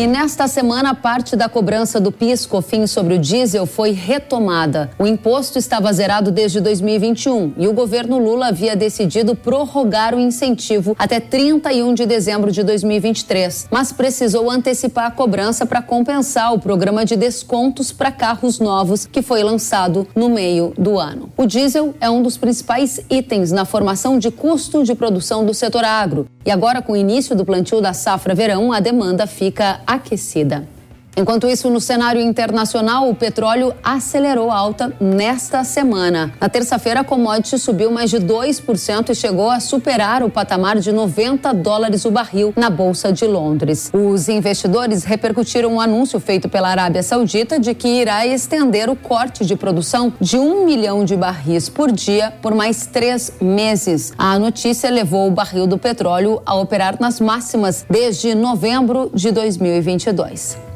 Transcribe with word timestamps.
E 0.00 0.06
nesta 0.06 0.48
semana, 0.48 0.94
parte 0.94 1.36
da 1.36 1.46
cobrança 1.46 2.00
do 2.00 2.10
PIS 2.10 2.46
COFINS 2.46 2.90
sobre 2.90 3.16
o 3.16 3.18
diesel 3.18 3.66
foi 3.66 3.90
retomada. 3.90 4.90
O 4.98 5.06
imposto 5.06 5.58
estava 5.58 5.92
zerado 5.92 6.30
desde 6.30 6.58
2021 6.58 7.52
e 7.58 7.68
o 7.68 7.74
governo 7.74 8.16
Lula 8.16 8.46
havia 8.46 8.74
decidido 8.74 9.34
prorrogar 9.34 10.14
o 10.14 10.18
incentivo 10.18 10.96
até 10.98 11.20
31 11.20 11.92
de 11.92 12.06
dezembro 12.06 12.50
de 12.50 12.62
2023, 12.62 13.68
mas 13.70 13.92
precisou 13.92 14.50
antecipar 14.50 15.04
a 15.04 15.10
cobrança 15.10 15.66
para 15.66 15.82
compensar 15.82 16.54
o 16.54 16.58
programa 16.58 17.04
de 17.04 17.14
descontos 17.14 17.92
para 17.92 18.10
carros 18.10 18.58
novos 18.58 19.04
que 19.04 19.20
foi 19.20 19.42
lançado 19.42 20.08
no 20.16 20.30
meio 20.30 20.72
do 20.78 20.98
ano. 20.98 21.30
O 21.36 21.44
diesel 21.44 21.94
é 22.00 22.08
um 22.08 22.22
dos 22.22 22.38
principais 22.38 23.00
itens 23.10 23.52
na 23.52 23.66
formação 23.66 24.18
de 24.18 24.30
custo 24.30 24.82
de 24.82 24.94
produção 24.94 25.44
do 25.44 25.52
setor 25.52 25.84
agro. 25.84 26.26
E 26.42 26.50
agora, 26.50 26.80
com 26.80 26.94
o 26.94 26.96
início 26.96 27.36
do 27.36 27.44
plantio 27.44 27.82
da 27.82 27.92
safra 27.92 28.34
verão, 28.34 28.72
a 28.72 28.80
demanda 28.80 29.26
fica 29.26 29.78
aquecida. 29.94 30.66
Enquanto 31.20 31.46
isso, 31.46 31.68
no 31.68 31.82
cenário 31.82 32.18
internacional, 32.18 33.10
o 33.10 33.14
petróleo 33.14 33.74
acelerou 33.84 34.50
alta 34.50 34.90
nesta 34.98 35.62
semana. 35.64 36.32
Na 36.40 36.48
terça-feira, 36.48 37.00
a 37.00 37.04
commodity 37.04 37.58
subiu 37.58 37.90
mais 37.90 38.08
de 38.08 38.16
2% 38.16 39.10
e 39.10 39.14
chegou 39.14 39.50
a 39.50 39.60
superar 39.60 40.22
o 40.22 40.30
patamar 40.30 40.78
de 40.78 40.90
90 40.90 41.52
dólares 41.52 42.06
o 42.06 42.10
barril 42.10 42.54
na 42.56 42.70
Bolsa 42.70 43.12
de 43.12 43.26
Londres. 43.26 43.90
Os 43.92 44.30
investidores 44.30 45.04
repercutiram 45.04 45.72
o 45.72 45.74
um 45.74 45.80
anúncio 45.80 46.18
feito 46.18 46.48
pela 46.48 46.70
Arábia 46.70 47.02
Saudita 47.02 47.60
de 47.60 47.74
que 47.74 48.00
irá 48.00 48.26
estender 48.26 48.88
o 48.88 48.96
corte 48.96 49.44
de 49.44 49.54
produção 49.56 50.14
de 50.18 50.38
um 50.38 50.64
milhão 50.64 51.04
de 51.04 51.18
barris 51.18 51.68
por 51.68 51.92
dia 51.92 52.32
por 52.40 52.54
mais 52.54 52.86
três 52.86 53.30
meses. 53.42 54.14
A 54.16 54.38
notícia 54.38 54.88
levou 54.88 55.28
o 55.28 55.30
barril 55.30 55.66
do 55.66 55.76
petróleo 55.76 56.40
a 56.46 56.54
operar 56.54 56.96
nas 56.98 57.20
máximas 57.20 57.84
desde 57.90 58.34
novembro 58.34 59.10
de 59.12 59.30
2022. 59.30 60.69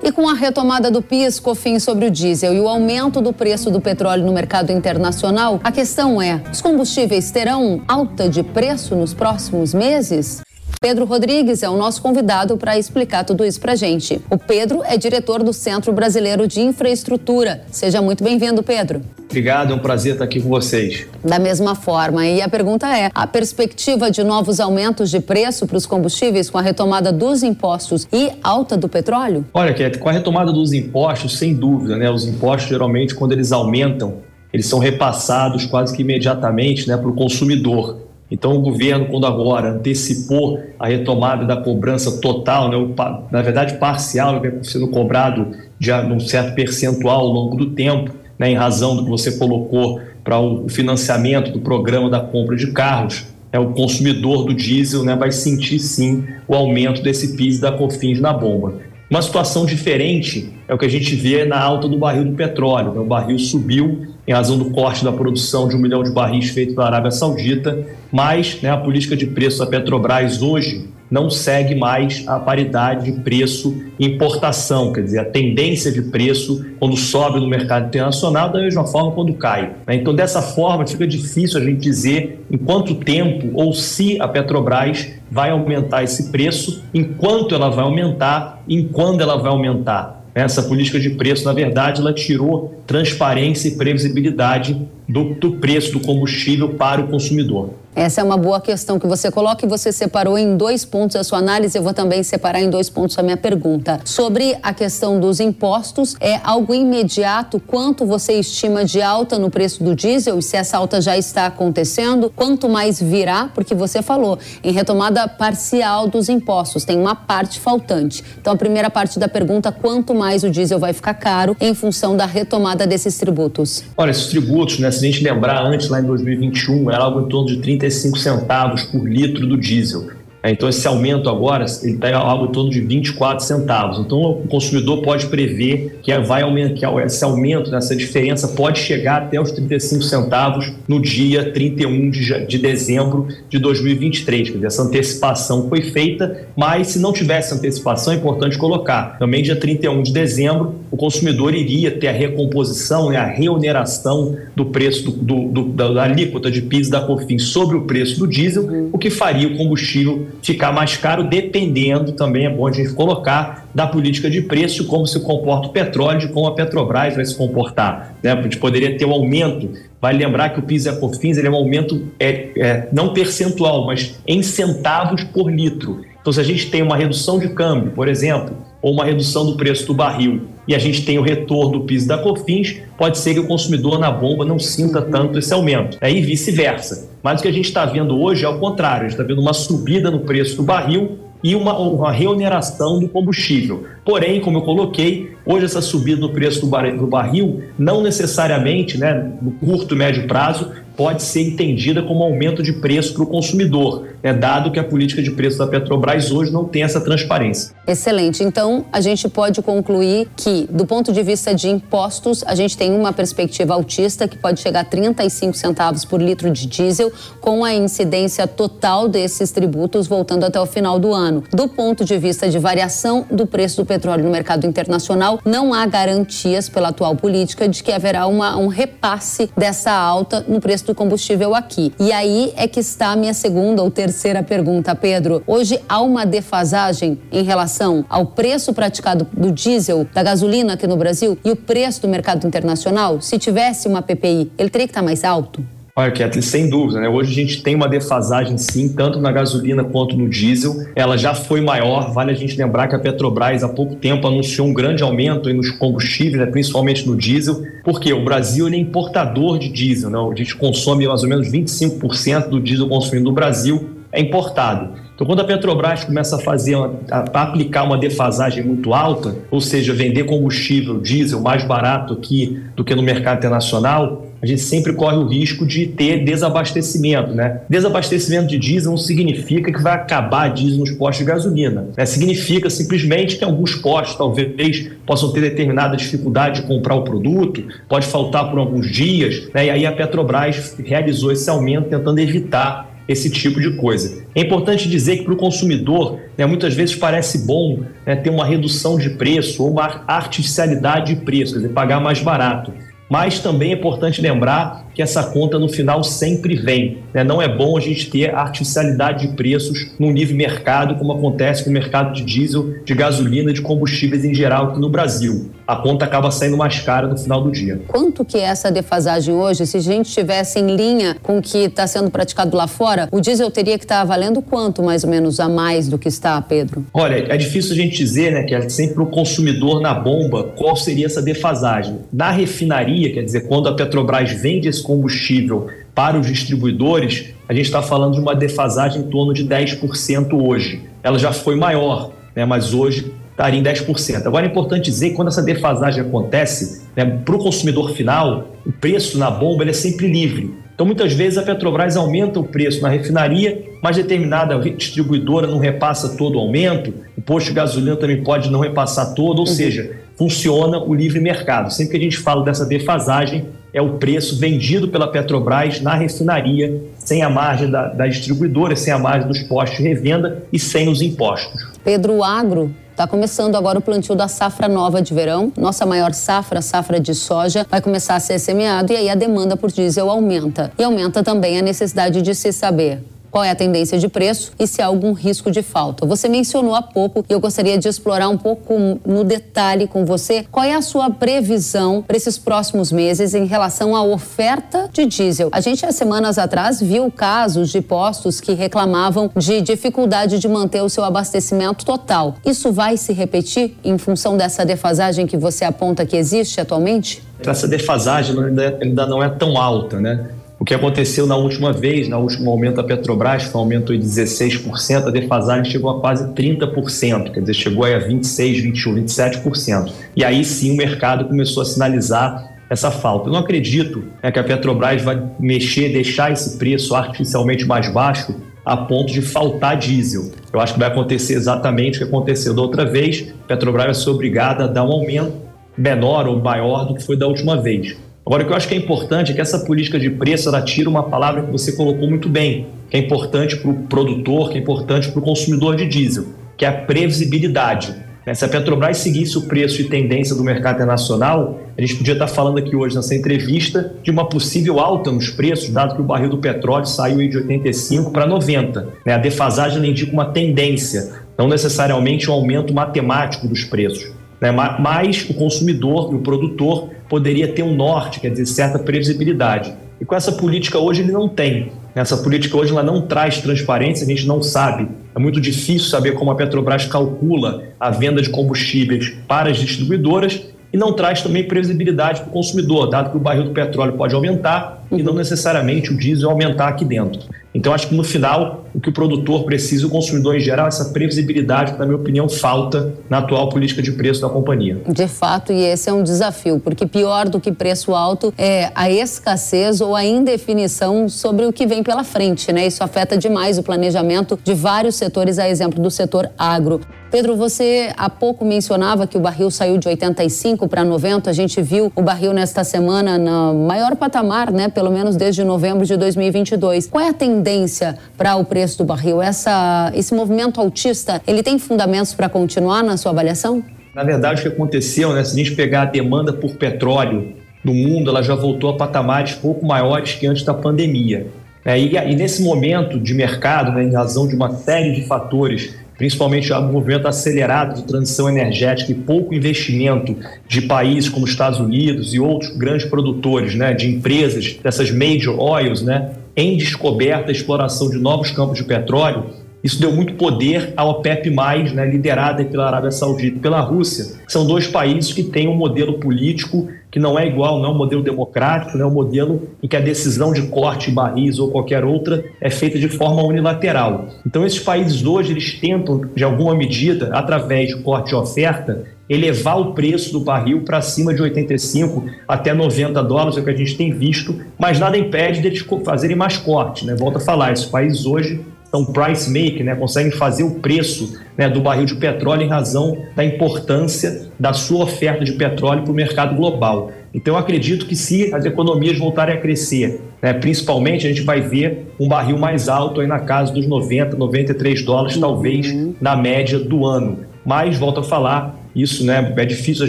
E 0.00 0.12
com 0.12 0.28
a 0.28 0.34
retomada 0.34 0.92
do 0.92 1.02
PIS, 1.02 1.40
COFINS 1.40 1.82
sobre 1.82 2.06
o 2.06 2.10
diesel 2.10 2.54
e 2.54 2.60
o 2.60 2.68
aumento 2.68 3.20
do 3.20 3.32
preço 3.32 3.68
do 3.68 3.80
petróleo 3.80 4.24
no 4.24 4.32
mercado 4.32 4.70
internacional, 4.70 5.60
a 5.64 5.72
questão 5.72 6.22
é: 6.22 6.40
os 6.52 6.62
combustíveis 6.62 7.32
terão 7.32 7.82
alta 7.88 8.28
de 8.28 8.44
preço 8.44 8.94
nos 8.94 9.12
próximos 9.12 9.74
meses? 9.74 10.40
Pedro 10.80 11.04
Rodrigues 11.04 11.64
é 11.64 11.68
o 11.68 11.76
nosso 11.76 12.00
convidado 12.00 12.56
para 12.56 12.78
explicar 12.78 13.24
tudo 13.24 13.44
isso 13.44 13.60
para 13.60 13.74
gente. 13.74 14.20
O 14.30 14.38
Pedro 14.38 14.82
é 14.84 14.96
diretor 14.96 15.42
do 15.42 15.52
Centro 15.52 15.92
Brasileiro 15.92 16.46
de 16.46 16.60
Infraestrutura. 16.60 17.64
Seja 17.72 18.00
muito 18.00 18.22
bem-vindo, 18.22 18.62
Pedro. 18.62 19.02
Obrigado, 19.38 19.72
é 19.72 19.76
um 19.76 19.78
prazer 19.78 20.14
estar 20.14 20.24
aqui 20.24 20.40
com 20.40 20.48
vocês. 20.48 21.06
Da 21.24 21.38
mesma 21.38 21.76
forma, 21.76 22.26
e 22.26 22.42
a 22.42 22.48
pergunta 22.48 22.88
é: 22.88 23.08
a 23.14 23.24
perspectiva 23.24 24.10
de 24.10 24.24
novos 24.24 24.58
aumentos 24.58 25.12
de 25.12 25.20
preço 25.20 25.64
para 25.64 25.76
os 25.76 25.86
combustíveis 25.86 26.50
com 26.50 26.58
a 26.58 26.60
retomada 26.60 27.12
dos 27.12 27.44
impostos 27.44 28.08
e 28.12 28.32
alta 28.42 28.76
do 28.76 28.88
petróleo? 28.88 29.44
Olha, 29.54 29.72
Ket, 29.72 29.96
com 29.98 30.08
a 30.08 30.12
retomada 30.12 30.52
dos 30.52 30.72
impostos, 30.72 31.38
sem 31.38 31.54
dúvida, 31.54 31.96
né? 31.96 32.10
Os 32.10 32.26
impostos 32.26 32.68
geralmente, 32.68 33.14
quando 33.14 33.30
eles 33.30 33.52
aumentam, 33.52 34.16
eles 34.52 34.66
são 34.66 34.80
repassados 34.80 35.66
quase 35.66 35.94
que 35.94 36.02
imediatamente 36.02 36.88
né, 36.88 36.96
para 36.96 37.08
o 37.08 37.14
consumidor. 37.14 38.08
Então, 38.28 38.56
o 38.56 38.60
governo, 38.60 39.06
quando 39.06 39.24
agora 39.24 39.70
antecipou 39.70 40.60
a 40.80 40.88
retomada 40.88 41.46
da 41.46 41.56
cobrança 41.56 42.20
total, 42.20 42.68
né, 42.68 42.94
na 43.30 43.40
verdade 43.40 43.78
parcial, 43.78 44.40
que 44.40 44.68
sendo 44.68 44.88
cobrado 44.88 45.52
de 45.78 45.92
um 45.92 46.18
certo 46.18 46.56
percentual 46.56 47.20
ao 47.20 47.28
longo 47.28 47.56
do 47.56 47.70
tempo, 47.70 48.17
né, 48.38 48.50
em 48.50 48.54
razão 48.54 48.96
do 48.96 49.04
que 49.04 49.10
você 49.10 49.32
colocou 49.32 50.00
para 50.22 50.38
o 50.38 50.68
financiamento 50.68 51.50
do 51.50 51.60
programa 51.60 52.08
da 52.08 52.20
compra 52.20 52.56
de 52.56 52.68
carros, 52.72 53.24
é, 53.50 53.58
o 53.58 53.70
consumidor 53.72 54.44
do 54.44 54.54
diesel 54.54 55.02
né, 55.02 55.16
vai 55.16 55.32
sentir 55.32 55.78
sim 55.78 56.24
o 56.46 56.54
aumento 56.54 57.02
desse 57.02 57.36
PIS 57.36 57.58
da 57.58 57.72
COFINS 57.72 58.20
na 58.20 58.32
bomba. 58.32 58.74
Uma 59.10 59.22
situação 59.22 59.64
diferente 59.64 60.52
é 60.68 60.74
o 60.74 60.76
que 60.76 60.84
a 60.84 60.90
gente 60.90 61.16
vê 61.16 61.46
na 61.46 61.58
alta 61.58 61.88
do 61.88 61.96
barril 61.96 62.26
do 62.26 62.32
petróleo. 62.32 62.92
Né? 62.92 63.00
O 63.00 63.06
barril 63.06 63.38
subiu 63.38 64.06
em 64.26 64.32
razão 64.32 64.58
do 64.58 64.66
corte 64.66 65.02
da 65.02 65.10
produção 65.10 65.66
de 65.66 65.74
um 65.74 65.78
milhão 65.78 66.02
de 66.02 66.10
barris 66.10 66.50
feito 66.50 66.74
pela 66.74 66.88
Arábia 66.88 67.10
Saudita, 67.10 67.86
mas 68.12 68.60
né, 68.60 68.70
a 68.70 68.76
política 68.76 69.16
de 69.16 69.26
preço 69.26 69.60
da 69.60 69.66
Petrobras 69.66 70.42
hoje 70.42 70.86
não 71.10 71.30
segue 71.30 71.74
mais 71.74 72.24
a 72.26 72.38
paridade 72.38 73.10
de 73.10 73.20
preço 73.20 73.82
importação, 73.98 74.92
quer 74.92 75.02
dizer, 75.02 75.18
a 75.18 75.24
tendência 75.24 75.90
de 75.90 76.02
preço 76.02 76.64
quando 76.78 76.96
sobe 76.96 77.40
no 77.40 77.48
mercado 77.48 77.86
internacional, 77.86 78.50
da 78.50 78.60
mesma 78.60 78.86
forma 78.86 79.12
quando 79.12 79.32
cai. 79.34 79.72
Né? 79.86 79.96
Então, 79.96 80.14
dessa 80.14 80.40
forma, 80.40 80.86
fica 80.86 81.06
difícil 81.06 81.60
a 81.60 81.64
gente 81.64 81.80
dizer 81.80 82.44
em 82.50 82.56
quanto 82.56 82.94
tempo 82.94 83.50
ou 83.54 83.72
se 83.72 84.20
a 84.20 84.28
Petrobras 84.28 85.08
vai 85.30 85.50
aumentar 85.50 86.02
esse 86.02 86.30
preço, 86.30 86.82
enquanto 86.92 87.54
ela 87.54 87.68
vai 87.68 87.84
aumentar, 87.84 88.62
em 88.68 88.86
quando 88.86 89.20
ela 89.20 89.36
vai 89.36 89.50
aumentar. 89.50 90.18
Essa 90.34 90.62
política 90.62 91.00
de 91.00 91.10
preço, 91.10 91.44
na 91.44 91.52
verdade, 91.52 92.00
ela 92.00 92.12
tirou 92.12 92.80
transparência 92.86 93.68
e 93.68 93.72
previsibilidade 93.72 94.80
do, 95.08 95.34
do 95.34 95.52
preço 95.52 95.92
do 95.92 96.00
combustível 96.00 96.70
para 96.70 97.00
o 97.00 97.08
consumidor. 97.08 97.70
Essa 97.94 98.20
é 98.20 98.24
uma 98.24 98.36
boa 98.36 98.60
questão 98.60 98.98
que 98.98 99.06
você 99.06 99.30
coloca 99.30 99.66
e 99.66 99.68
você 99.68 99.90
separou 99.90 100.38
em 100.38 100.56
dois 100.56 100.84
pontos 100.84 101.16
a 101.16 101.24
sua 101.24 101.38
análise. 101.38 101.76
Eu 101.76 101.82
vou 101.82 101.92
também 101.92 102.22
separar 102.22 102.60
em 102.60 102.70
dois 102.70 102.88
pontos 102.88 103.18
a 103.18 103.22
minha 103.22 103.36
pergunta. 103.36 104.00
Sobre 104.04 104.56
a 104.62 104.72
questão 104.72 105.18
dos 105.18 105.40
impostos, 105.40 106.14
é 106.20 106.40
algo 106.44 106.72
imediato? 106.74 107.60
Quanto 107.60 108.06
você 108.06 108.34
estima 108.34 108.84
de 108.84 109.02
alta 109.02 109.38
no 109.38 109.50
preço 109.50 109.82
do 109.82 109.96
diesel? 109.96 110.38
E 110.38 110.42
se 110.42 110.56
essa 110.56 110.76
alta 110.78 111.00
já 111.00 111.16
está 111.16 111.46
acontecendo? 111.46 112.32
Quanto 112.34 112.68
mais 112.68 113.02
virá? 113.02 113.50
Porque 113.52 113.74
você 113.74 114.00
falou 114.00 114.38
em 114.62 114.70
retomada 114.70 115.26
parcial 115.26 116.06
dos 116.06 116.28
impostos, 116.28 116.84
tem 116.84 116.98
uma 116.98 117.16
parte 117.16 117.58
faltante. 117.58 118.22
Então, 118.40 118.52
a 118.52 118.56
primeira 118.56 118.90
parte 118.90 119.18
da 119.18 119.28
pergunta: 119.28 119.72
quanto 119.72 120.14
mais 120.14 120.44
o 120.44 120.50
diesel 120.50 120.78
vai 120.78 120.92
ficar 120.92 121.14
caro 121.14 121.56
em 121.60 121.74
função 121.74 122.16
da 122.16 122.26
retomada 122.26 122.86
desses 122.86 123.18
tributos? 123.18 123.82
Olha, 123.96 124.10
esses 124.10 124.26
tributos, 124.26 124.78
né? 124.78 124.90
Se 124.90 124.98
a 124.98 125.10
gente 125.10 125.24
lembrar 125.24 125.64
antes, 125.64 125.88
lá 125.88 126.00
em 126.00 126.04
2021, 126.04 126.90
era 126.90 127.02
algo 127.02 127.22
em 127.22 127.28
torno 127.28 127.48
de 127.48 127.60
35 127.78 128.18
centavos 128.18 128.84
por 128.84 129.08
litro 129.08 129.46
do 129.46 129.56
diesel. 129.56 130.17
É, 130.42 130.50
então, 130.50 130.68
esse 130.68 130.86
aumento 130.86 131.28
agora 131.28 131.64
ele 131.82 131.94
está 131.94 132.16
algo 132.16 132.46
em 132.46 132.52
torno 132.52 132.70
de 132.70 132.80
24 132.80 133.44
centavos. 133.44 133.98
Então, 133.98 134.18
o 134.18 134.46
consumidor 134.48 135.02
pode 135.02 135.26
prever 135.26 135.98
que, 136.02 136.16
vai 136.20 136.42
aumentar, 136.42 136.74
que 136.74 136.86
esse 137.04 137.24
aumento, 137.24 137.74
essa 137.74 137.94
diferença 137.94 138.48
pode 138.48 138.78
chegar 138.78 139.22
até 139.22 139.40
os 139.40 139.50
35 139.50 140.02
centavos 140.02 140.72
no 140.86 141.00
dia 141.00 141.50
31 141.52 142.10
de, 142.10 142.46
de 142.46 142.58
dezembro 142.58 143.28
de 143.48 143.58
2023. 143.58 144.48
Quer 144.48 144.54
dizer, 144.54 144.66
essa 144.66 144.82
antecipação 144.82 145.68
foi 145.68 145.82
feita, 145.82 146.46
mas 146.56 146.88
se 146.88 146.98
não 146.98 147.12
tivesse 147.12 147.52
antecipação, 147.52 148.12
é 148.12 148.16
importante 148.16 148.56
colocar. 148.56 149.18
Também, 149.18 149.42
dia 149.42 149.56
31 149.56 150.02
de 150.02 150.12
dezembro, 150.12 150.76
o 150.90 150.96
consumidor 150.96 151.54
iria 151.54 151.90
ter 151.90 152.08
a 152.08 152.12
recomposição, 152.12 153.10
né, 153.10 153.16
a 153.16 153.26
reoneração 153.26 154.36
do 154.54 154.66
preço 154.66 155.10
do, 155.10 155.12
do, 155.12 155.62
do, 155.62 155.94
da 155.94 156.02
alíquota 156.02 156.50
de 156.50 156.62
PIS 156.62 156.88
da 156.88 157.00
COFINS 157.00 157.44
sobre 157.44 157.76
o 157.76 157.82
preço 157.82 158.18
do 158.18 158.26
diesel, 158.26 158.88
o 158.92 158.98
que 158.98 159.10
faria 159.10 159.48
o 159.48 159.56
combustível 159.56 160.27
ficar 160.42 160.72
mais 160.72 160.96
caro, 160.96 161.24
dependendo, 161.24 162.12
também 162.12 162.46
é 162.46 162.50
bom 162.50 162.66
a 162.66 162.72
gente 162.72 162.92
colocar, 162.92 163.68
da 163.74 163.86
política 163.86 164.30
de 164.30 164.42
preço, 164.42 164.86
como 164.86 165.06
se 165.06 165.20
comporta 165.20 165.68
o 165.68 165.70
petróleo, 165.70 166.18
de 166.18 166.28
como 166.28 166.46
a 166.46 166.54
Petrobras 166.54 167.14
vai 167.14 167.24
se 167.24 167.36
comportar. 167.36 168.14
Né? 168.22 168.32
A 168.32 168.42
gente 168.42 168.56
poderia 168.58 168.96
ter 168.96 169.04
um 169.04 169.12
aumento, 169.12 169.70
vale 170.00 170.24
lembrar 170.24 170.50
que 170.50 170.60
o 170.60 170.62
PIS 170.62 170.86
e 170.86 170.88
a 170.88 170.96
COFINS 170.96 171.38
é 171.38 171.50
um 171.50 171.54
aumento 171.54 172.08
é, 172.18 172.48
é, 172.56 172.88
não 172.92 173.12
percentual, 173.12 173.86
mas 173.86 174.18
em 174.26 174.42
centavos 174.42 175.22
por 175.24 175.50
litro. 175.52 176.02
Então, 176.20 176.32
se 176.32 176.40
a 176.40 176.44
gente 176.44 176.70
tem 176.70 176.82
uma 176.82 176.96
redução 176.96 177.38
de 177.38 177.48
câmbio, 177.50 177.92
por 177.92 178.08
exemplo, 178.08 178.56
ou 178.80 178.92
uma 178.92 179.04
redução 179.04 179.46
do 179.46 179.56
preço 179.56 179.86
do 179.86 179.94
barril 179.94 180.42
e 180.68 180.74
a 180.74 180.78
gente 180.78 181.02
tem 181.02 181.18
o 181.18 181.22
retorno 181.22 181.78
do 181.78 181.84
PIS 181.84 182.06
da 182.06 182.18
COFINS, 182.18 182.82
pode 182.98 183.16
ser 183.16 183.32
que 183.32 183.40
o 183.40 183.46
consumidor 183.46 183.98
na 183.98 184.10
bomba 184.10 184.44
não 184.44 184.58
sinta 184.58 185.00
tanto 185.00 185.38
esse 185.38 185.52
aumento. 185.54 185.96
Né? 186.00 186.12
E 186.12 186.20
vice-versa. 186.20 187.08
Mas 187.22 187.40
o 187.40 187.42
que 187.42 187.48
a 187.48 187.52
gente 187.52 187.64
está 187.64 187.86
vendo 187.86 188.20
hoje 188.20 188.44
é 188.44 188.48
o 188.48 188.58
contrário. 188.58 189.06
A 189.06 189.08
gente 189.08 189.12
está 189.12 189.24
vendo 189.24 189.40
uma 189.40 189.54
subida 189.54 190.10
no 190.10 190.20
preço 190.20 190.56
do 190.56 190.62
barril 190.62 191.18
e 191.42 191.54
uma, 191.54 191.78
uma 191.78 192.12
reoneração 192.12 193.00
do 193.00 193.08
combustível. 193.08 193.84
Porém, 194.04 194.40
como 194.40 194.58
eu 194.58 194.62
coloquei, 194.62 195.32
hoje 195.46 195.64
essa 195.64 195.80
subida 195.80 196.20
no 196.20 196.30
preço 196.30 196.60
do, 196.60 196.96
do 196.98 197.06
barril 197.06 197.62
não 197.78 198.02
necessariamente, 198.02 198.98
né, 198.98 199.32
no 199.40 199.52
curto 199.52 199.94
e 199.94 199.98
médio 199.98 200.26
prazo, 200.26 200.70
pode 200.98 201.22
ser 201.22 201.42
entendida 201.42 202.02
como 202.02 202.24
aumento 202.24 202.60
de 202.60 202.72
preço 202.72 203.14
para 203.14 203.22
o 203.22 203.26
consumidor, 203.26 204.08
né, 204.20 204.32
dado 204.32 204.72
que 204.72 204.80
a 204.80 204.84
política 204.84 205.22
de 205.22 205.30
preço 205.30 205.56
da 205.56 205.64
Petrobras 205.64 206.32
hoje 206.32 206.52
não 206.52 206.64
tem 206.64 206.82
essa 206.82 207.00
transparência. 207.00 207.72
Excelente. 207.86 208.42
Então, 208.42 208.84
a 208.92 209.00
gente 209.00 209.28
pode 209.28 209.62
concluir 209.62 210.28
que, 210.36 210.66
do 210.68 210.84
ponto 210.84 211.12
de 211.12 211.22
vista 211.22 211.54
de 211.54 211.68
impostos, 211.68 212.42
a 212.44 212.56
gente 212.56 212.76
tem 212.76 212.92
uma 212.92 213.12
perspectiva 213.12 213.74
altista 213.74 214.26
que 214.26 214.36
pode 214.36 214.58
chegar 214.58 214.80
a 214.80 214.84
35 214.84 215.56
centavos 215.56 216.04
por 216.04 216.20
litro 216.20 216.50
de 216.50 216.66
diesel, 216.66 217.12
com 217.40 217.64
a 217.64 217.72
incidência 217.72 218.48
total 218.48 219.08
desses 219.08 219.52
tributos 219.52 220.08
voltando 220.08 220.42
até 220.42 220.60
o 220.60 220.66
final 220.66 220.98
do 220.98 221.14
ano. 221.14 221.44
Do 221.52 221.68
ponto 221.68 222.04
de 222.04 222.18
vista 222.18 222.48
de 222.48 222.58
variação 222.58 223.24
do 223.30 223.46
preço 223.46 223.76
do 223.76 223.86
petróleo 223.86 224.24
no 224.24 224.30
mercado 224.30 224.66
internacional, 224.66 225.38
não 225.44 225.72
há 225.72 225.86
garantias 225.86 226.68
pela 226.68 226.88
atual 226.88 227.14
política 227.14 227.68
de 227.68 227.84
que 227.84 227.92
haverá 227.92 228.26
uma, 228.26 228.56
um 228.56 228.66
repasse 228.66 229.48
dessa 229.56 229.92
alta 229.92 230.44
no 230.48 230.60
preço 230.60 230.87
do 230.88 230.94
combustível 230.94 231.54
aqui. 231.54 231.92
E 231.98 232.12
aí 232.12 232.52
é 232.56 232.66
que 232.66 232.80
está 232.80 233.12
a 233.12 233.16
minha 233.16 233.34
segunda 233.34 233.82
ou 233.82 233.90
terceira 233.90 234.42
pergunta, 234.42 234.94
Pedro. 234.94 235.42
Hoje 235.46 235.80
há 235.88 236.00
uma 236.00 236.26
defasagem 236.26 237.18
em 237.30 237.42
relação 237.42 238.04
ao 238.08 238.26
preço 238.26 238.72
praticado 238.72 239.26
do 239.32 239.52
diesel, 239.52 240.06
da 240.12 240.22
gasolina 240.22 240.74
aqui 240.74 240.86
no 240.86 240.96
Brasil 240.96 241.38
e 241.44 241.50
o 241.50 241.56
preço 241.56 242.02
do 242.02 242.08
mercado 242.08 242.46
internacional? 242.46 243.20
Se 243.20 243.38
tivesse 243.38 243.86
uma 243.86 244.02
PPI, 244.02 244.50
ele 244.58 244.70
teria 244.70 244.86
que 244.86 244.92
estar 244.92 245.02
mais 245.02 245.24
alto? 245.24 245.77
Olha, 245.98 246.12
Kathleen, 246.12 246.42
sem 246.42 246.70
dúvida, 246.70 247.00
né? 247.00 247.08
Hoje 247.08 247.32
a 247.32 247.34
gente 247.34 247.60
tem 247.60 247.74
uma 247.74 247.88
defasagem 247.88 248.56
sim, 248.56 248.88
tanto 248.88 249.18
na 249.20 249.32
gasolina 249.32 249.82
quanto 249.82 250.16
no 250.16 250.28
diesel. 250.28 250.76
Ela 250.94 251.16
já 251.16 251.34
foi 251.34 251.60
maior, 251.60 252.12
vale 252.12 252.30
a 252.30 252.36
gente 252.36 252.56
lembrar 252.56 252.86
que 252.86 252.94
a 252.94 253.00
Petrobras 253.00 253.64
há 253.64 253.68
pouco 253.68 253.96
tempo 253.96 254.24
anunciou 254.28 254.68
um 254.68 254.72
grande 254.72 255.02
aumento 255.02 255.52
nos 255.52 255.72
combustíveis, 255.72 256.38
né? 256.38 256.46
principalmente 256.46 257.04
no 257.04 257.16
diesel, 257.16 257.64
porque 257.82 258.12
o 258.12 258.24
Brasil 258.24 258.68
é 258.68 258.76
importador 258.76 259.58
de 259.58 259.68
diesel, 259.68 260.08
né? 260.08 260.18
A 260.18 260.36
gente 260.36 260.54
consome 260.54 261.04
mais 261.04 261.24
ou 261.24 261.28
menos 261.28 261.50
25% 261.50 262.48
do 262.48 262.60
diesel 262.60 262.86
consumido 262.88 263.24
no 263.24 263.32
Brasil 263.32 263.98
é 264.12 264.20
importado. 264.20 264.90
Então, 265.16 265.26
quando 265.26 265.40
a 265.40 265.44
Petrobras 265.44 266.04
começa 266.04 266.36
a 266.36 266.38
fazer, 266.38 266.76
a, 266.76 266.90
a, 267.10 267.42
aplicar 267.42 267.82
uma 267.82 267.98
defasagem 267.98 268.64
muito 268.64 268.94
alta, 268.94 269.34
ou 269.50 269.60
seja, 269.60 269.92
vender 269.92 270.22
combustível 270.22 271.00
diesel 271.00 271.40
mais 271.40 271.64
barato 271.64 272.14
aqui 272.14 272.62
do 272.76 272.84
que 272.84 272.94
no 272.94 273.02
mercado 273.02 273.38
internacional, 273.38 274.27
a 274.40 274.46
gente 274.46 274.60
sempre 274.60 274.92
corre 274.92 275.16
o 275.16 275.26
risco 275.26 275.66
de 275.66 275.86
ter 275.86 276.24
desabastecimento, 276.24 277.32
né? 277.34 277.60
Desabastecimento 277.68 278.46
de 278.46 278.58
diesel 278.58 278.92
não 278.92 278.98
significa 278.98 279.72
que 279.72 279.82
vai 279.82 279.94
acabar 279.94 280.48
diesel 280.48 280.78
nos 280.78 280.92
postos 280.92 281.24
de 281.24 281.30
gasolina, 281.30 281.88
né? 281.96 282.06
Significa 282.06 282.70
simplesmente 282.70 283.36
que 283.36 283.44
alguns 283.44 283.74
postos 283.74 284.16
talvez 284.16 284.90
possam 285.04 285.32
ter 285.32 285.40
determinada 285.40 285.96
dificuldade 285.96 286.60
de 286.60 286.66
comprar 286.66 286.94
o 286.94 287.02
produto, 287.02 287.64
pode 287.88 288.06
faltar 288.06 288.50
por 288.50 288.58
alguns 288.58 288.90
dias, 288.90 289.48
né? 289.52 289.66
E 289.66 289.70
aí 289.70 289.86
a 289.86 289.92
Petrobras 289.92 290.76
realizou 290.84 291.32
esse 291.32 291.48
aumento 291.50 291.88
tentando 291.88 292.18
evitar 292.18 292.88
esse 293.08 293.30
tipo 293.30 293.58
de 293.58 293.74
coisa. 293.76 294.22
É 294.34 294.42
importante 294.42 294.88
dizer 294.88 295.16
que 295.16 295.24
para 295.24 295.32
o 295.32 295.36
consumidor, 295.36 296.20
né, 296.36 296.44
muitas 296.44 296.74
vezes 296.74 296.94
parece 296.94 297.46
bom 297.46 297.80
né, 298.06 298.14
ter 298.14 298.28
uma 298.28 298.44
redução 298.44 298.98
de 298.98 299.10
preço 299.10 299.62
ou 299.64 299.70
uma 299.70 300.04
artificialidade 300.06 301.14
de 301.14 301.22
preço, 301.22 301.54
quer 301.54 301.60
dizer, 301.60 301.72
pagar 301.72 302.00
mais 302.00 302.20
barato. 302.20 302.70
Mas 303.08 303.38
também 303.40 303.72
é 303.72 303.74
importante 303.74 304.20
lembrar 304.20 304.88
que 304.98 305.02
essa 305.02 305.22
conta 305.22 305.60
no 305.60 305.68
final 305.68 306.02
sempre 306.02 306.56
vem. 306.56 306.98
Né? 307.14 307.22
Não 307.22 307.40
é 307.40 307.46
bom 307.48 307.78
a 307.78 307.80
gente 307.80 308.10
ter 308.10 308.34
artificialidade 308.34 309.28
de 309.28 309.34
preços 309.34 309.92
no 309.96 310.10
nível 310.10 310.36
mercado, 310.36 310.96
como 310.96 311.12
acontece 311.12 311.62
com 311.62 311.70
o 311.70 311.72
mercado 311.72 312.12
de 312.12 312.24
diesel, 312.24 312.74
de 312.84 312.94
gasolina, 312.94 313.52
de 313.52 313.62
combustíveis 313.62 314.24
em 314.24 314.34
geral 314.34 314.70
aqui 314.70 314.80
no 314.80 314.90
Brasil. 314.90 315.52
A 315.64 315.76
conta 315.76 316.04
acaba 316.04 316.32
saindo 316.32 316.56
mais 316.56 316.80
cara 316.80 317.06
no 317.06 317.16
final 317.16 317.42
do 317.42 317.52
dia. 317.52 317.80
Quanto 317.86 318.24
que 318.24 318.38
é 318.38 318.42
essa 318.42 318.72
defasagem 318.72 319.32
hoje? 319.32 319.66
Se 319.66 319.76
a 319.76 319.80
gente 319.80 320.06
estivesse 320.06 320.58
em 320.58 320.74
linha 320.74 321.16
com 321.22 321.38
o 321.38 321.42
que 321.42 321.58
está 321.58 321.86
sendo 321.86 322.10
praticado 322.10 322.56
lá 322.56 322.66
fora, 322.66 323.08
o 323.12 323.20
diesel 323.20 323.50
teria 323.52 323.78
que 323.78 323.84
estar 323.84 324.00
tá 324.00 324.04
valendo 324.04 324.42
quanto 324.42 324.82
mais 324.82 325.04
ou 325.04 325.10
menos 325.10 325.38
a 325.38 325.48
mais 325.48 325.86
do 325.86 325.96
que 325.96 326.08
está, 326.08 326.40
Pedro? 326.42 326.84
Olha, 326.92 327.32
é 327.32 327.36
difícil 327.36 327.72
a 327.72 327.76
gente 327.76 327.96
dizer, 327.96 328.32
né, 328.32 328.42
que 328.42 328.54
é 328.54 328.68
sempre 328.68 329.00
o 329.00 329.06
consumidor 329.06 329.80
na 329.80 329.94
bomba 329.94 330.42
qual 330.56 330.74
seria 330.74 331.06
essa 331.06 331.22
defasagem. 331.22 331.98
Na 332.12 332.32
refinaria, 332.32 332.97
quer 333.12 333.22
dizer, 333.22 333.46
quando 333.46 333.68
a 333.68 333.74
Petrobras 333.74 334.30
vende 334.32 334.68
esse 334.68 334.82
combustível 334.82 335.68
para 335.94 336.18
os 336.18 336.26
distribuidores, 336.26 337.26
a 337.48 337.54
gente 337.54 337.66
está 337.66 337.82
falando 337.82 338.14
de 338.14 338.20
uma 338.20 338.34
defasagem 338.34 339.02
em 339.02 339.04
torno 339.04 339.32
de 339.32 339.44
10% 339.44 340.32
hoje. 340.32 340.82
Ela 341.02 341.18
já 341.18 341.32
foi 341.32 341.56
maior, 341.56 342.12
né, 342.34 342.44
mas 342.44 342.74
hoje 342.74 343.12
estaria 343.30 343.60
em 343.60 343.62
10%. 343.62 344.26
Agora 344.26 344.46
é 344.46 344.48
importante 344.48 344.84
dizer 344.84 345.10
que 345.10 345.16
quando 345.16 345.28
essa 345.28 345.42
defasagem 345.42 346.02
acontece, 346.02 346.82
né, 346.96 347.04
para 347.04 347.36
o 347.36 347.38
consumidor 347.38 347.92
final, 347.92 348.48
o 348.66 348.72
preço 348.72 349.16
na 349.18 349.30
bomba 349.30 349.64
é 349.64 349.72
sempre 349.72 350.08
livre. 350.08 350.54
Então, 350.74 350.86
muitas 350.86 351.12
vezes 351.12 351.36
a 351.36 351.42
Petrobras 351.42 351.96
aumenta 351.96 352.38
o 352.38 352.44
preço 352.44 352.80
na 352.80 352.88
refinaria, 352.88 353.64
mas 353.82 353.96
determinada 353.96 354.56
distribuidora 354.60 355.46
não 355.46 355.58
repassa 355.58 356.16
todo 356.16 356.36
o 356.36 356.38
aumento, 356.38 356.94
o 357.16 357.20
posto 357.20 357.48
de 357.48 357.54
gasolina 357.54 357.96
também 357.96 358.22
pode 358.22 358.48
não 358.48 358.60
repassar 358.60 359.12
todo, 359.12 359.40
ou 359.40 359.40
uhum. 359.40 359.46
seja, 359.46 359.96
funciona 360.18 360.78
o 360.78 360.92
livre 360.92 361.20
mercado. 361.20 361.72
Sempre 361.72 361.92
que 361.92 361.96
a 361.96 362.10
gente 362.10 362.18
fala 362.18 362.44
dessa 362.44 362.66
defasagem, 362.66 363.46
é 363.72 363.80
o 363.80 363.94
preço 363.94 364.36
vendido 364.38 364.88
pela 364.88 365.06
Petrobras 365.06 365.80
na 365.80 365.94
refinaria, 365.94 366.82
sem 366.98 367.22
a 367.22 367.30
margem 367.30 367.70
da, 367.70 367.86
da 367.86 368.06
distribuidora, 368.06 368.74
sem 368.74 368.92
a 368.92 368.98
margem 368.98 369.28
dos 369.28 369.42
postos 369.44 369.78
de 369.78 369.84
revenda 369.84 370.42
e 370.52 370.58
sem 370.58 370.88
os 370.88 371.00
impostos. 371.00 371.62
Pedro 371.84 372.22
Agro 372.22 372.74
Está 372.98 373.06
começando 373.06 373.54
agora 373.54 373.78
o 373.78 373.80
plantio 373.80 374.16
da 374.16 374.26
safra 374.26 374.66
nova 374.66 375.00
de 375.00 375.14
verão. 375.14 375.52
Nossa 375.56 375.86
maior 375.86 376.12
safra, 376.12 376.60
safra 376.60 376.98
de 376.98 377.14
soja, 377.14 377.64
vai 377.70 377.80
começar 377.80 378.16
a 378.16 378.20
ser 378.20 378.40
semeado 378.40 378.92
e 378.92 378.96
aí 378.96 379.08
a 379.08 379.14
demanda 379.14 379.56
por 379.56 379.70
diesel 379.70 380.10
aumenta. 380.10 380.72
E 380.76 380.82
aumenta 380.82 381.22
também 381.22 381.60
a 381.60 381.62
necessidade 381.62 382.20
de 382.20 382.34
se 382.34 382.52
saber 382.52 383.00
qual 383.30 383.44
é 383.44 383.50
a 383.50 383.54
tendência 383.54 383.98
de 383.98 384.08
preço 384.08 384.52
e 384.58 384.66
se 384.66 384.82
há 384.82 384.86
algum 384.86 385.12
risco 385.12 385.50
de 385.50 385.62
falta. 385.62 386.06
Você 386.06 386.28
mencionou 386.28 386.74
há 386.74 386.82
pouco 386.82 387.24
e 387.28 387.32
eu 387.32 387.40
gostaria 387.40 387.78
de 387.78 387.88
explorar 387.88 388.28
um 388.28 388.36
pouco 388.36 389.00
no 389.06 389.24
detalhe 389.24 389.86
com 389.86 390.04
você 390.04 390.46
qual 390.50 390.64
é 390.64 390.74
a 390.74 390.82
sua 390.82 391.10
previsão 391.10 392.02
para 392.02 392.16
esses 392.16 392.38
próximos 392.38 392.92
meses 392.92 393.34
em 393.34 393.44
relação 393.44 393.94
à 393.94 394.02
oferta 394.02 394.88
de 394.92 395.06
diesel. 395.06 395.48
A 395.52 395.60
gente 395.60 395.84
há 395.84 395.92
semanas 395.92 396.38
atrás 396.38 396.80
viu 396.80 397.10
casos 397.10 397.70
de 397.70 397.80
postos 397.80 398.40
que 398.40 398.52
reclamavam 398.52 399.30
de 399.36 399.60
dificuldade 399.60 400.38
de 400.38 400.48
manter 400.48 400.82
o 400.82 400.88
seu 400.88 401.04
abastecimento 401.04 401.84
total. 401.84 402.36
Isso 402.44 402.72
vai 402.72 402.96
se 402.96 403.12
repetir 403.12 403.76
em 403.84 403.98
função 403.98 404.36
dessa 404.36 404.64
defasagem 404.64 405.26
que 405.26 405.36
você 405.36 405.64
aponta 405.64 406.04
que 406.04 406.16
existe 406.16 406.60
atualmente? 406.60 407.22
Essa 407.40 407.68
defasagem 407.68 408.36
ainda 408.82 409.06
não 409.06 409.22
é 409.22 409.28
tão 409.28 409.56
alta, 409.56 410.00
né? 410.00 410.30
O 410.60 410.64
que 410.64 410.74
aconteceu 410.74 411.24
na 411.24 411.36
última 411.36 411.72
vez, 411.72 412.08
na 412.08 412.18
último 412.18 412.50
aumento 412.50 412.76
da 412.76 412.82
Petrobras, 412.82 413.44
foi 413.44 413.60
um 413.60 413.64
aumento 413.64 413.96
de 413.96 414.04
16%, 414.04 415.06
a 415.06 415.10
defasagem 415.10 415.70
chegou 415.70 415.88
a 415.88 416.00
quase 416.00 416.32
30%, 416.34 417.30
quer 417.32 417.40
dizer, 417.40 417.54
chegou 417.54 417.84
a 417.84 417.90
26%, 417.90 418.72
21%, 418.74 419.42
27%. 419.44 419.92
E 420.16 420.24
aí 420.24 420.44
sim 420.44 420.72
o 420.72 420.76
mercado 420.76 421.26
começou 421.26 421.62
a 421.62 421.66
sinalizar 421.66 422.58
essa 422.68 422.90
falta. 422.90 423.28
Eu 423.28 423.32
não 423.32 423.38
acredito 423.38 424.02
né, 424.20 424.32
que 424.32 424.38
a 424.38 424.42
Petrobras 424.42 425.00
vai 425.00 425.22
mexer, 425.38 425.92
deixar 425.92 426.32
esse 426.32 426.58
preço 426.58 426.92
artificialmente 426.94 427.64
mais 427.64 427.88
baixo 427.92 428.34
a 428.64 428.76
ponto 428.76 429.12
de 429.12 429.22
faltar 429.22 429.76
diesel. 429.78 430.32
Eu 430.52 430.60
acho 430.60 430.74
que 430.74 430.78
vai 430.80 430.88
acontecer 430.88 431.34
exatamente 431.34 431.96
o 431.96 431.98
que 432.00 432.08
aconteceu 432.08 432.52
da 432.52 432.60
outra 432.60 432.84
vez. 432.84 433.32
A 433.44 433.46
Petrobras 433.46 433.84
vai 433.84 433.94
ser 433.94 434.10
obrigada 434.10 434.64
a 434.64 434.66
dar 434.66 434.84
um 434.84 434.90
aumento 434.90 435.32
menor 435.76 436.26
ou 436.26 436.42
maior 436.42 436.84
do 436.84 436.94
que 436.96 437.02
foi 437.02 437.16
da 437.16 437.28
última 437.28 437.62
vez. 437.62 437.96
Agora, 438.28 438.42
o 438.42 438.46
que 438.46 438.52
eu 438.52 438.56
acho 438.58 438.68
que 438.68 438.74
é 438.74 438.76
importante 438.76 439.32
é 439.32 439.34
que 439.34 439.40
essa 439.40 439.60
política 439.60 439.98
de 439.98 440.10
preço 440.10 440.50
ela 440.50 440.60
tira 440.60 440.86
uma 440.90 441.04
palavra 441.04 441.44
que 441.44 441.50
você 441.50 441.72
colocou 441.72 442.06
muito 442.06 442.28
bem, 442.28 442.66
que 442.90 442.98
é 442.98 443.00
importante 443.00 443.56
para 443.56 443.70
o 443.70 443.74
produtor, 443.84 444.50
que 444.50 444.58
é 444.58 444.60
importante 444.60 445.10
para 445.10 445.18
o 445.18 445.22
consumidor 445.22 445.76
de 445.76 445.86
diesel, 445.86 446.26
que 446.54 446.66
é 446.66 446.68
a 446.68 446.72
previsibilidade. 446.72 447.94
Né, 448.26 448.34
se 448.34 448.44
a 448.44 448.48
Petrobras 448.48 448.98
seguisse 448.98 449.38
o 449.38 449.46
preço 449.46 449.80
e 449.80 449.84
tendência 449.84 450.36
do 450.36 450.44
mercado 450.44 450.74
internacional, 450.74 451.58
a 451.74 451.80
gente 451.80 451.96
podia 451.96 452.12
estar 452.12 452.26
falando 452.26 452.58
aqui 452.58 452.76
hoje 452.76 452.94
nessa 452.94 453.14
entrevista 453.14 453.94
de 454.02 454.10
uma 454.10 454.28
possível 454.28 454.78
alta 454.78 455.10
nos 455.10 455.30
preços, 455.30 455.70
dado 455.70 455.94
que 455.94 456.02
o 456.02 456.04
barril 456.04 456.28
do 456.28 456.36
petróleo 456.36 456.84
saiu 456.84 457.26
de 457.26 457.38
85 457.38 458.10
para 458.10 458.26
90. 458.26 458.88
Né? 459.06 459.14
A 459.14 459.18
defasagem 459.18 459.82
indica 459.88 460.12
uma 460.12 460.26
tendência, 460.26 461.14
não 461.38 461.48
necessariamente 461.48 462.30
um 462.30 462.34
aumento 462.34 462.74
matemático 462.74 463.48
dos 463.48 463.64
preços. 463.64 464.17
Né? 464.40 464.50
Mas 464.50 465.28
o 465.28 465.34
consumidor 465.34 466.12
e 466.12 466.16
o 466.16 466.20
produtor 466.20 466.90
poderia 467.08 467.48
ter 467.48 467.62
um 467.62 467.74
norte, 467.74 468.20
quer 468.20 468.30
dizer, 468.30 468.46
certa 468.46 468.78
previsibilidade. 468.78 469.72
E 470.00 470.04
com 470.04 470.14
essa 470.14 470.32
política 470.32 470.78
hoje 470.78 471.02
ele 471.02 471.12
não 471.12 471.28
tem. 471.28 471.72
Essa 471.94 472.16
política 472.18 472.56
hoje 472.56 472.70
ela 472.70 472.82
não 472.82 473.02
traz 473.02 473.38
transparência, 473.40 474.04
a 474.04 474.08
gente 474.08 474.26
não 474.26 474.42
sabe. 474.42 474.88
É 475.14 475.18
muito 475.18 475.40
difícil 475.40 475.88
saber 475.88 476.12
como 476.12 476.30
a 476.30 476.36
Petrobras 476.36 476.86
calcula 476.86 477.64
a 477.80 477.90
venda 477.90 478.22
de 478.22 478.30
combustíveis 478.30 479.12
para 479.26 479.50
as 479.50 479.56
distribuidoras 479.56 480.40
e 480.72 480.76
não 480.76 480.92
traz 480.92 481.22
também 481.22 481.44
previsibilidade 481.44 482.20
para 482.20 482.28
o 482.28 482.32
consumidor, 482.32 482.88
dado 482.88 483.10
que 483.10 483.16
o 483.16 483.20
barril 483.20 483.44
do 483.44 483.50
petróleo 483.50 483.94
pode 483.94 484.14
aumentar 484.14 484.84
e 484.92 485.02
não 485.02 485.14
necessariamente 485.14 485.90
o 485.90 485.96
diesel 485.96 486.30
aumentar 486.30 486.68
aqui 486.68 486.84
dentro. 486.84 487.22
Então, 487.54 487.72
acho 487.72 487.88
que 487.88 487.94
no 487.94 488.04
final, 488.04 488.66
o 488.74 488.80
que 488.80 488.90
o 488.90 488.92
produtor 488.92 489.44
precisa, 489.44 489.86
o 489.86 489.90
consumidor 489.90 490.36
em 490.36 490.40
geral, 490.40 490.66
é 490.66 490.68
essa 490.68 490.86
previsibilidade 490.86 491.72
que, 491.72 491.78
na 491.78 491.86
minha 491.86 491.96
opinião, 491.96 492.28
falta 492.28 492.94
na 493.08 493.18
atual 493.18 493.48
política 493.48 493.80
de 493.82 493.92
preço 493.92 494.20
da 494.20 494.28
companhia. 494.28 494.80
De 494.86 495.08
fato, 495.08 495.52
e 495.52 495.62
esse 495.62 495.88
é 495.88 495.92
um 495.92 496.02
desafio, 496.02 496.60
porque 496.60 496.86
pior 496.86 497.28
do 497.28 497.40
que 497.40 497.50
preço 497.50 497.94
alto 497.94 498.32
é 498.36 498.70
a 498.74 498.90
escassez 498.90 499.80
ou 499.80 499.96
a 499.96 500.04
indefinição 500.04 501.08
sobre 501.08 501.46
o 501.46 501.52
que 501.52 501.66
vem 501.66 501.82
pela 501.82 502.04
frente, 502.04 502.52
né? 502.52 502.66
Isso 502.66 502.84
afeta 502.84 503.16
demais 503.16 503.58
o 503.58 503.62
planejamento 503.62 504.38
de 504.44 504.54
vários 504.54 504.96
setores, 504.96 505.38
a 505.38 505.48
exemplo 505.48 505.82
do 505.82 505.90
setor 505.90 506.30
agro. 506.38 506.80
Pedro, 507.10 507.36
você 507.36 507.90
há 507.96 508.10
pouco 508.10 508.44
mencionava 508.44 509.06
que 509.06 509.16
o 509.16 509.20
barril 509.20 509.50
saiu 509.50 509.78
de 509.78 509.88
85 509.88 510.68
para 510.68 510.84
90. 510.84 511.30
A 511.30 511.32
gente 511.32 511.62
viu 511.62 511.90
o 511.96 512.02
barril 512.02 512.34
nesta 512.34 512.62
semana 512.64 513.16
no 513.16 513.66
maior 513.66 513.96
patamar, 513.96 514.52
né? 514.52 514.68
Pelo 514.68 514.90
menos 514.90 515.16
desde 515.16 515.42
novembro 515.42 515.86
de 515.86 515.96
2022. 515.96 516.86
Qual 516.86 517.02
é 517.02 517.08
a 517.08 517.14
tendência 517.14 517.96
para 518.16 518.36
o 518.36 518.44
preço 518.44 518.78
do 518.78 518.84
barril? 518.84 519.22
Essa, 519.22 519.90
esse 519.94 520.14
movimento 520.14 520.60
altista, 520.60 521.22
ele 521.26 521.42
tem 521.42 521.58
fundamentos 521.58 522.12
para 522.12 522.28
continuar 522.28 522.82
na 522.82 522.98
sua 522.98 523.12
avaliação? 523.12 523.64
Na 523.94 524.04
verdade, 524.04 524.40
o 524.40 524.42
que 524.42 524.48
aconteceu, 524.48 525.14
né? 525.14 525.24
Se 525.24 525.32
a 525.32 525.42
gente 525.42 525.56
pegar 525.56 525.82
a 525.82 525.86
demanda 525.86 526.32
por 526.32 526.56
petróleo 526.56 527.34
do 527.64 527.74
mundo 527.74 528.10
ela 528.10 528.22
já 528.22 528.34
voltou 528.34 528.70
a 528.70 528.76
patamares 528.76 529.34
pouco 529.34 529.66
maiores 529.66 530.14
que 530.14 530.26
antes 530.26 530.44
da 530.44 530.54
pandemia. 530.54 531.26
É, 531.64 531.78
e, 531.78 531.96
e, 531.96 532.16
nesse 532.16 532.42
momento 532.42 532.98
de 532.98 533.12
mercado, 533.14 533.72
né, 533.72 533.82
em 533.82 533.92
razão 533.92 534.26
de 534.26 534.34
uma 534.34 534.50
série 534.50 534.92
de 534.92 535.06
fatores, 535.06 535.74
principalmente 535.98 536.52
o 536.52 536.62
movimento 536.62 537.08
acelerado 537.08 537.74
de 537.74 537.82
transição 537.82 538.28
energética 538.28 538.92
e 538.92 538.94
pouco 538.94 539.34
investimento 539.34 540.16
de 540.46 540.62
países 540.62 541.10
como 541.10 541.24
os 541.24 541.32
Estados 541.32 541.58
Unidos 541.58 542.14
e 542.14 542.20
outros 542.20 542.56
grandes 542.56 542.86
produtores, 542.86 543.56
né, 543.56 543.74
de 543.74 543.88
empresas, 543.88 544.54
dessas 544.62 544.90
major 544.92 545.38
oils, 545.38 545.82
né, 545.82 546.12
em 546.36 546.56
descoberta 546.56 547.30
e 547.30 547.34
exploração 547.34 547.90
de 547.90 547.98
novos 547.98 548.30
campos 548.30 548.56
de 548.56 548.64
petróleo, 548.64 549.26
isso 549.62 549.80
deu 549.80 549.92
muito 549.92 550.14
poder 550.14 550.72
à 550.76 550.84
OPEP+, 550.84 551.30
né, 551.30 551.86
liderada 551.86 552.44
pela 552.44 552.66
Arábia 552.66 552.90
Saudita 552.90 553.36
e 553.36 553.40
pela 553.40 553.60
Rússia. 553.60 554.18
São 554.28 554.46
dois 554.46 554.66
países 554.66 555.12
que 555.12 555.22
têm 555.22 555.48
um 555.48 555.54
modelo 555.54 555.94
político 555.94 556.68
que 556.90 556.98
não 556.98 557.18
é 557.18 557.26
igual, 557.26 557.60
não 557.60 557.70
é 557.70 557.72
um 557.72 557.76
modelo 557.76 558.02
democrático, 558.02 558.78
não 558.78 558.86
é 558.86 558.88
um 558.88 558.94
modelo 558.94 559.48
em 559.62 559.68
que 559.68 559.76
a 559.76 559.80
decisão 559.80 560.32
de 560.32 560.42
corte, 560.42 560.90
barris 560.90 561.38
ou 561.38 561.50
qualquer 561.50 561.84
outra 561.84 562.24
é 562.40 562.48
feita 562.48 562.78
de 562.78 562.88
forma 562.88 563.22
unilateral. 563.22 564.08
Então 564.26 564.46
esses 564.46 564.60
países 564.60 565.04
hoje 565.04 565.32
eles 565.32 565.52
tentam, 565.60 566.00
de 566.14 566.24
alguma 566.24 566.54
medida, 566.54 567.10
através 567.12 567.68
de 567.68 567.82
corte 567.82 568.08
de 568.08 568.14
oferta, 568.14 568.86
elevar 569.08 569.58
o 569.58 569.72
preço 569.72 570.12
do 570.12 570.20
barril 570.20 570.62
para 570.62 570.82
cima 570.82 571.14
de 571.14 571.22
85 571.22 572.04
até 572.26 572.52
90 572.52 573.02
dólares, 573.02 573.36
é 573.36 573.40
o 573.40 573.44
que 573.44 573.50
a 573.50 573.56
gente 573.56 573.76
tem 573.76 573.90
visto, 573.90 574.38
mas 574.58 574.78
nada 574.78 574.98
impede 574.98 575.40
deles 575.40 575.64
fazerem 575.84 576.16
mais 576.16 576.36
corte. 576.36 576.84
Né? 576.84 576.94
Volto 576.94 577.16
a 577.16 577.20
falar, 577.20 577.52
esses 577.52 577.66
países 577.66 578.04
hoje 578.04 578.40
são 578.70 578.84
price 578.84 579.28
maker, 579.30 579.64
né, 579.64 579.74
conseguem 579.74 580.12
fazer 580.12 580.42
o 580.42 580.56
preço 580.56 581.18
né, 581.36 581.48
do 581.48 581.60
barril 581.60 581.86
de 581.86 581.96
petróleo 581.96 582.42
em 582.42 582.48
razão 582.48 582.98
da 583.16 583.24
importância 583.24 584.28
da 584.38 584.52
sua 584.52 584.84
oferta 584.84 585.24
de 585.24 585.32
petróleo 585.32 585.82
para 585.82 585.92
o 585.92 585.94
mercado 585.94 586.36
global. 586.36 586.90
Então, 587.14 587.34
eu 587.34 587.38
acredito 587.38 587.86
que 587.86 587.96
se 587.96 588.32
as 588.34 588.44
economias 588.44 588.98
voltarem 588.98 589.34
a 589.34 589.40
crescer, 589.40 590.00
né, 590.22 590.34
principalmente 590.34 591.06
a 591.06 591.08
gente 591.08 591.22
vai 591.22 591.40
ver 591.40 591.92
um 591.98 592.06
barril 592.06 592.38
mais 592.38 592.68
alto 592.68 593.00
aí 593.00 593.06
na 593.06 593.20
casa 593.20 593.52
dos 593.52 593.66
90, 593.66 594.16
93 594.16 594.82
dólares, 594.82 595.14
uhum. 595.14 595.20
talvez 595.22 595.74
na 596.00 596.14
média 596.14 596.58
do 596.58 596.84
ano. 596.84 597.20
Mas, 597.46 597.78
volto 597.78 598.00
a 598.00 598.04
falar, 598.04 598.58
isso 598.76 599.04
né, 599.04 599.32
é 599.36 599.44
difícil 599.46 599.86
a 599.86 599.88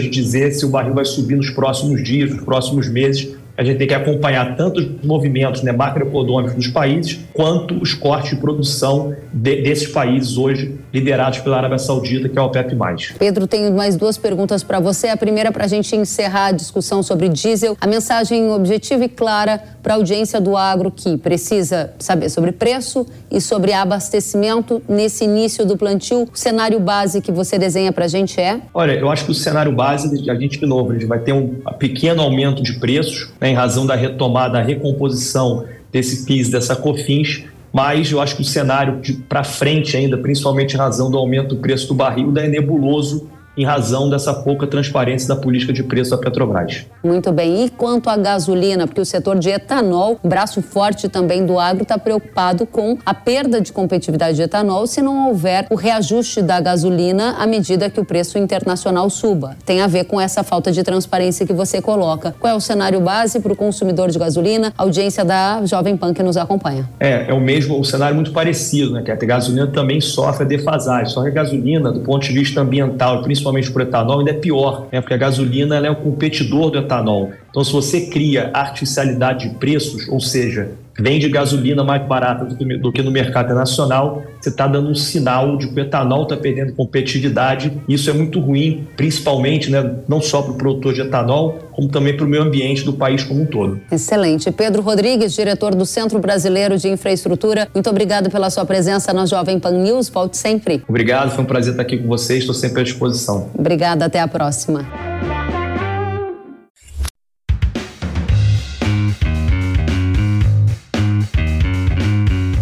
gente 0.00 0.14
dizer 0.14 0.50
se 0.52 0.64
o 0.64 0.70
barril 0.70 0.94
vai 0.94 1.04
subir 1.04 1.36
nos 1.36 1.50
próximos 1.50 2.02
dias, 2.02 2.30
nos 2.30 2.42
próximos 2.42 2.88
meses, 2.88 3.36
a 3.56 3.62
gente 3.62 3.78
tem 3.78 3.86
que 3.86 3.94
acompanhar 3.94 4.56
tanto 4.56 4.80
os 4.80 5.04
movimentos 5.04 5.62
né, 5.62 5.72
macroeconômicos 5.72 6.54
dos 6.54 6.68
países, 6.68 7.20
quanto 7.32 7.74
os 7.74 7.94
cortes 7.94 8.30
de 8.30 8.36
produção 8.36 9.14
de, 9.32 9.62
desses 9.62 9.88
países 9.88 10.36
hoje 10.36 10.78
liderados 10.92 11.38
pela 11.38 11.58
Arábia 11.58 11.78
Saudita, 11.78 12.28
que 12.28 12.38
é 12.38 12.40
a 12.40 12.44
OPEP+. 12.44 12.76
Pedro, 13.18 13.46
tenho 13.46 13.72
mais 13.72 13.96
duas 13.96 14.16
perguntas 14.16 14.62
para 14.62 14.80
você. 14.80 15.08
A 15.08 15.16
primeira 15.16 15.52
para 15.52 15.64
a 15.64 15.68
gente 15.68 15.94
encerrar 15.94 16.46
a 16.46 16.52
discussão 16.52 17.02
sobre 17.02 17.28
diesel. 17.28 17.76
A 17.80 17.86
mensagem 17.86 18.50
objetiva 18.50 19.04
e 19.04 19.08
clara 19.08 19.62
para 19.82 19.94
a 19.94 19.96
audiência 19.96 20.40
do 20.40 20.56
agro 20.56 20.90
que 20.90 21.16
precisa 21.16 21.92
saber 21.98 22.28
sobre 22.28 22.52
preço 22.52 23.06
e 23.30 23.40
sobre 23.40 23.72
abastecimento 23.72 24.82
nesse 24.88 25.24
início 25.24 25.64
do 25.64 25.76
plantio. 25.76 26.28
O 26.32 26.36
cenário 26.36 26.78
base 26.78 27.20
que 27.20 27.32
você 27.32 27.58
desenha 27.58 27.92
para 27.92 28.04
a 28.04 28.08
gente 28.08 28.40
é? 28.40 28.60
Olha, 28.74 28.92
eu 28.92 29.10
acho 29.10 29.24
que 29.24 29.30
o 29.30 29.34
cenário 29.34 29.72
base, 29.72 30.30
a 30.30 30.34
gente, 30.34 30.58
de 30.58 30.66
novo, 30.66 30.90
a 30.90 30.94
gente 30.94 31.06
vai 31.06 31.18
ter 31.18 31.32
um 31.32 31.56
pequeno 31.78 32.22
aumento 32.22 32.62
de 32.62 32.74
preços, 32.78 33.32
né, 33.40 33.50
em 33.50 33.54
razão 33.54 33.86
da 33.86 33.94
retomada, 33.94 34.54
da 34.54 34.62
recomposição 34.62 35.64
desse 35.92 36.24
PIS, 36.24 36.50
dessa 36.50 36.76
COFINS, 36.76 37.44
mas 37.72 38.10
eu 38.10 38.20
acho 38.20 38.36
que 38.36 38.42
o 38.42 38.44
cenário 38.44 39.00
para 39.28 39.44
frente 39.44 39.96
ainda, 39.96 40.18
principalmente 40.18 40.74
em 40.74 40.76
razão 40.76 41.10
do 41.10 41.16
aumento 41.16 41.54
do 41.54 41.56
preço 41.56 41.88
do 41.88 41.94
barril, 41.94 42.32
é 42.36 42.48
nebuloso 42.48 43.28
em 43.56 43.64
razão 43.64 44.08
dessa 44.08 44.32
pouca 44.32 44.66
transparência 44.66 45.28
da 45.28 45.36
política 45.36 45.72
de 45.72 45.82
preço 45.82 46.10
da 46.10 46.18
Petrobras. 46.18 46.86
Muito 47.02 47.32
bem. 47.32 47.64
E 47.64 47.70
quanto 47.70 48.08
à 48.08 48.16
gasolina, 48.16 48.86
porque 48.86 49.00
o 49.00 49.04
setor 49.04 49.38
de 49.38 49.50
etanol, 49.50 50.18
braço 50.24 50.62
forte 50.62 51.08
também 51.08 51.44
do 51.44 51.58
agro, 51.58 51.82
está 51.82 51.98
preocupado 51.98 52.64
com 52.66 52.98
a 53.04 53.12
perda 53.12 53.60
de 53.60 53.72
competitividade 53.72 54.36
de 54.36 54.42
etanol 54.42 54.86
se 54.86 55.02
não 55.02 55.28
houver 55.28 55.66
o 55.70 55.74
reajuste 55.74 56.42
da 56.42 56.60
gasolina 56.60 57.36
à 57.38 57.46
medida 57.46 57.90
que 57.90 58.00
o 58.00 58.04
preço 58.04 58.38
internacional 58.38 59.10
suba. 59.10 59.56
Tem 59.64 59.80
a 59.80 59.86
ver 59.86 60.04
com 60.04 60.20
essa 60.20 60.42
falta 60.42 60.72
de 60.72 60.82
transparência 60.82 61.46
que 61.46 61.52
você 61.52 61.82
coloca. 61.82 62.34
Qual 62.38 62.52
é 62.52 62.56
o 62.56 62.60
cenário 62.60 63.00
base 63.00 63.40
para 63.40 63.52
o 63.52 63.56
consumidor 63.56 64.10
de 64.10 64.18
gasolina? 64.18 64.72
A 64.76 64.82
audiência 64.82 65.24
da 65.24 65.64
Jovem 65.66 65.96
Pan 65.96 66.14
que 66.14 66.22
nos 66.22 66.36
acompanha. 66.36 66.88
É, 66.98 67.30
é 67.30 67.34
o 67.34 67.40
mesmo, 67.40 67.78
o 67.78 67.84
cenário 67.84 68.14
muito 68.14 68.32
parecido, 68.32 68.92
né? 68.92 69.02
Que 69.02 69.10
a 69.10 69.16
gasolina 69.16 69.66
também 69.66 70.00
sofre 70.00 70.44
a 70.44 70.46
defasagem. 70.46 71.12
Só 71.12 71.22
que 71.22 71.28
a 71.28 71.32
gasolina, 71.32 71.92
do 71.92 72.00
ponto 72.00 72.26
de 72.26 72.32
vista 72.32 72.60
ambiental, 72.60 73.22
principalmente 73.22 73.49
para 73.70 73.84
o 73.84 73.86
etanol, 73.86 74.18
ainda 74.20 74.30
é 74.30 74.34
pior, 74.34 74.88
né? 74.92 75.00
porque 75.00 75.14
a 75.14 75.16
gasolina 75.16 75.76
é 75.76 75.90
um 75.90 75.94
competidor 75.94 76.70
do 76.70 76.78
etanol. 76.78 77.32
Então, 77.50 77.64
se 77.64 77.72
você 77.72 78.06
cria 78.06 78.50
artificialidade 78.52 79.48
de 79.48 79.54
preços, 79.56 80.08
ou 80.08 80.20
seja, 80.20 80.70
vende 81.00 81.28
gasolina 81.28 81.82
mais 81.82 82.02
barata 82.06 82.44
do 82.44 82.56
que, 82.56 82.76
do 82.76 82.92
que 82.92 83.02
no 83.02 83.10
mercado 83.10 83.54
nacional, 83.54 84.22
você 84.40 84.50
está 84.50 84.66
dando 84.66 84.90
um 84.90 84.94
sinal 84.94 85.56
de 85.56 85.68
que 85.68 85.74
o 85.74 85.80
etanol 85.80 86.24
está 86.24 86.36
perdendo 86.36 86.72
competitividade. 86.74 87.72
Isso 87.88 88.10
é 88.10 88.12
muito 88.12 88.38
ruim, 88.40 88.86
principalmente, 88.96 89.70
né, 89.70 89.94
não 90.08 90.20
só 90.20 90.42
para 90.42 90.52
o 90.52 90.54
produtor 90.54 90.92
de 90.92 91.00
etanol, 91.00 91.58
como 91.72 91.88
também 91.88 92.16
para 92.16 92.26
o 92.26 92.28
meio 92.28 92.42
ambiente 92.42 92.84
do 92.84 92.92
país 92.92 93.24
como 93.24 93.42
um 93.42 93.46
todo. 93.46 93.80
Excelente. 93.90 94.50
Pedro 94.50 94.82
Rodrigues, 94.82 95.34
diretor 95.34 95.74
do 95.74 95.86
Centro 95.86 96.18
Brasileiro 96.18 96.76
de 96.76 96.88
Infraestrutura, 96.88 97.68
muito 97.72 97.88
obrigado 97.88 98.30
pela 98.30 98.50
sua 98.50 98.64
presença 98.64 99.12
na 99.12 99.24
Jovem 99.26 99.58
Pan 99.58 99.72
News. 99.72 100.08
Volte 100.08 100.36
sempre. 100.36 100.82
Obrigado, 100.88 101.30
foi 101.30 101.44
um 101.44 101.46
prazer 101.46 101.72
estar 101.72 101.82
aqui 101.82 101.96
com 101.96 102.08
vocês, 102.08 102.40
estou 102.40 102.54
sempre 102.54 102.82
à 102.82 102.84
disposição. 102.84 103.48
Obrigada, 103.56 104.04
até 104.04 104.20
a 104.20 104.28
próxima. 104.28 104.86